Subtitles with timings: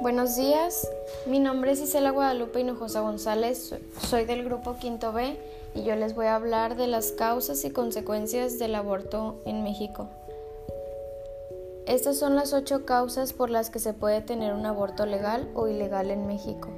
[0.00, 0.88] Buenos días,
[1.24, 5.38] mi nombre es Isela Guadalupe Hinojosa González, soy del grupo Quinto B
[5.74, 10.08] y yo les voy a hablar de las causas y consecuencias del aborto en México.
[11.86, 15.68] Estas son las ocho causas por las que se puede tener un aborto legal o
[15.68, 16.68] ilegal en México.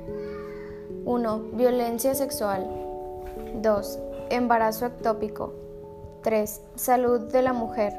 [1.05, 1.39] 1.
[1.53, 2.67] Violencia sexual.
[3.62, 3.98] 2.
[4.30, 5.55] Embarazo ectópico.
[6.23, 6.61] 3.
[6.75, 7.95] Salud de la mujer.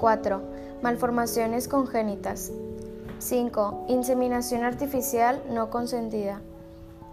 [0.00, 0.40] 4.
[0.80, 2.52] Malformaciones congénitas.
[3.18, 3.86] 5.
[3.88, 6.40] Inseminación artificial no consentida.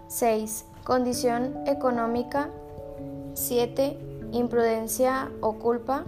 [0.08, 0.64] 6.
[0.84, 2.50] Condición económica.
[3.34, 3.98] 7.
[4.32, 6.04] Imprudencia o culpa.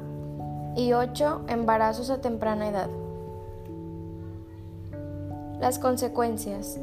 [0.77, 1.47] Y 8.
[1.48, 2.88] Embarazos a temprana edad.
[5.61, 6.79] Las consecuencias.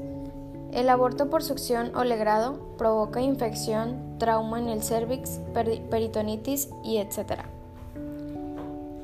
[0.73, 5.39] El aborto por succión o legrado provoca infección, trauma en el cervix,
[5.89, 7.54] peritonitis y etc.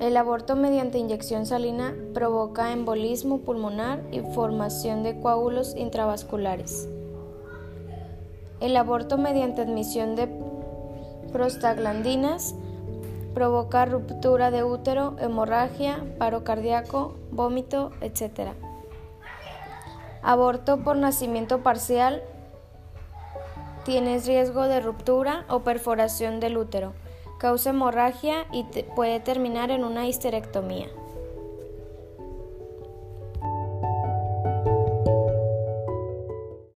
[0.02, 6.90] El aborto mediante inyección salina provoca embolismo pulmonar y formación de coágulos intravasculares.
[8.62, 10.28] El aborto mediante admisión de
[11.32, 12.56] prostaglandinas
[13.36, 18.54] provoca ruptura de útero, hemorragia, paro cardíaco, vómito, etc.
[20.24, 22.24] Aborto por nacimiento parcial
[23.86, 26.94] tienes riesgo de ruptura o perforación del útero
[27.42, 28.64] causa hemorragia y
[28.96, 30.90] puede terminar en una histerectomía.